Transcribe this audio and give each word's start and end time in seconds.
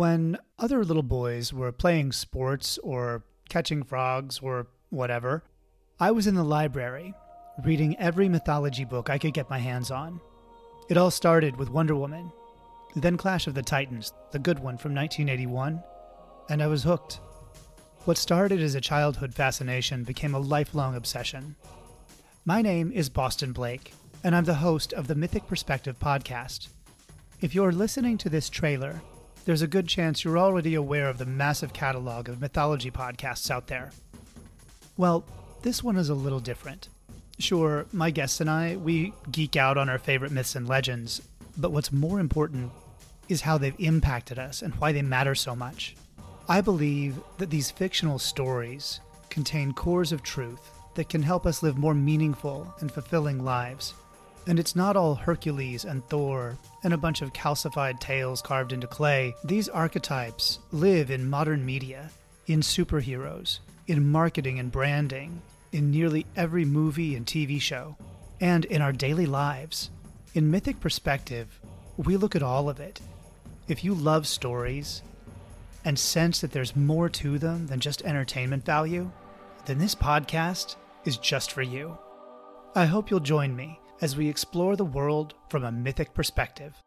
When 0.00 0.38
other 0.58 0.82
little 0.82 1.02
boys 1.02 1.52
were 1.52 1.72
playing 1.72 2.12
sports 2.12 2.78
or 2.78 3.22
catching 3.50 3.82
frogs 3.82 4.38
or 4.38 4.66
whatever, 4.88 5.44
I 6.00 6.10
was 6.10 6.26
in 6.26 6.36
the 6.36 6.42
library 6.42 7.12
reading 7.66 7.98
every 7.98 8.26
mythology 8.26 8.86
book 8.86 9.10
I 9.10 9.18
could 9.18 9.34
get 9.34 9.50
my 9.50 9.58
hands 9.58 9.90
on. 9.90 10.18
It 10.88 10.96
all 10.96 11.10
started 11.10 11.56
with 11.56 11.68
Wonder 11.68 11.96
Woman, 11.96 12.32
then 12.96 13.18
Clash 13.18 13.46
of 13.46 13.52
the 13.52 13.60
Titans, 13.60 14.14
the 14.30 14.38
good 14.38 14.58
one 14.58 14.78
from 14.78 14.94
1981, 14.94 15.82
and 16.48 16.62
I 16.62 16.66
was 16.66 16.82
hooked. 16.82 17.20
What 18.06 18.16
started 18.16 18.62
as 18.62 18.74
a 18.74 18.80
childhood 18.80 19.34
fascination 19.34 20.02
became 20.02 20.34
a 20.34 20.38
lifelong 20.38 20.96
obsession. 20.96 21.56
My 22.46 22.62
name 22.62 22.90
is 22.90 23.10
Boston 23.10 23.52
Blake, 23.52 23.92
and 24.24 24.34
I'm 24.34 24.46
the 24.46 24.54
host 24.54 24.94
of 24.94 25.08
the 25.08 25.14
Mythic 25.14 25.46
Perspective 25.46 25.98
podcast. 25.98 26.68
If 27.42 27.54
you're 27.54 27.70
listening 27.70 28.16
to 28.16 28.30
this 28.30 28.48
trailer, 28.48 29.02
there's 29.44 29.62
a 29.62 29.66
good 29.66 29.88
chance 29.88 30.24
you're 30.24 30.38
already 30.38 30.74
aware 30.74 31.08
of 31.08 31.18
the 31.18 31.26
massive 31.26 31.72
catalog 31.72 32.28
of 32.28 32.40
mythology 32.40 32.90
podcasts 32.90 33.50
out 33.50 33.66
there. 33.66 33.90
Well, 34.96 35.24
this 35.62 35.82
one 35.82 35.96
is 35.96 36.08
a 36.08 36.14
little 36.14 36.40
different. 36.40 36.88
Sure, 37.38 37.86
my 37.92 38.10
guests 38.10 38.40
and 38.40 38.50
I, 38.50 38.76
we 38.76 39.14
geek 39.30 39.56
out 39.56 39.78
on 39.78 39.88
our 39.88 39.98
favorite 39.98 40.32
myths 40.32 40.56
and 40.56 40.68
legends, 40.68 41.22
but 41.56 41.72
what's 41.72 41.92
more 41.92 42.20
important 42.20 42.70
is 43.28 43.40
how 43.42 43.56
they've 43.56 43.74
impacted 43.78 44.38
us 44.38 44.60
and 44.60 44.74
why 44.74 44.92
they 44.92 45.02
matter 45.02 45.34
so 45.34 45.56
much. 45.56 45.96
I 46.48 46.60
believe 46.60 47.18
that 47.38 47.48
these 47.48 47.70
fictional 47.70 48.18
stories 48.18 49.00
contain 49.30 49.72
cores 49.72 50.12
of 50.12 50.22
truth 50.22 50.70
that 50.96 51.08
can 51.08 51.22
help 51.22 51.46
us 51.46 51.62
live 51.62 51.78
more 51.78 51.94
meaningful 51.94 52.74
and 52.80 52.90
fulfilling 52.90 53.44
lives. 53.44 53.94
And 54.46 54.58
it's 54.58 54.74
not 54.74 54.96
all 54.96 55.14
Hercules 55.14 55.84
and 55.84 56.04
Thor 56.08 56.56
and 56.82 56.94
a 56.94 56.98
bunch 56.98 57.22
of 57.22 57.32
calcified 57.32 58.00
tales 58.00 58.42
carved 58.42 58.72
into 58.72 58.86
clay. 58.86 59.34
These 59.44 59.68
archetypes 59.68 60.58
live 60.72 61.10
in 61.10 61.28
modern 61.28 61.64
media, 61.64 62.10
in 62.46 62.60
superheroes, 62.60 63.58
in 63.86 64.10
marketing 64.10 64.58
and 64.58 64.72
branding, 64.72 65.42
in 65.72 65.90
nearly 65.90 66.26
every 66.36 66.64
movie 66.64 67.14
and 67.14 67.26
TV 67.26 67.60
show, 67.60 67.96
and 68.40 68.64
in 68.64 68.82
our 68.82 68.92
daily 68.92 69.26
lives. 69.26 69.90
In 70.34 70.50
Mythic 70.50 70.80
Perspective, 70.80 71.60
we 71.96 72.16
look 72.16 72.34
at 72.34 72.42
all 72.42 72.68
of 72.68 72.80
it. 72.80 73.00
If 73.68 73.84
you 73.84 73.94
love 73.94 74.26
stories 74.26 75.02
and 75.84 75.98
sense 75.98 76.40
that 76.40 76.52
there's 76.52 76.74
more 76.74 77.08
to 77.08 77.38
them 77.38 77.66
than 77.66 77.80
just 77.80 78.02
entertainment 78.02 78.64
value, 78.64 79.10
then 79.66 79.78
this 79.78 79.94
podcast 79.94 80.76
is 81.04 81.18
just 81.18 81.52
for 81.52 81.62
you. 81.62 81.96
I 82.74 82.86
hope 82.86 83.10
you'll 83.10 83.20
join 83.20 83.54
me 83.54 83.78
as 84.00 84.16
we 84.16 84.28
explore 84.28 84.76
the 84.76 84.84
world 84.84 85.34
from 85.48 85.64
a 85.64 85.72
mythic 85.72 86.14
perspective. 86.14 86.82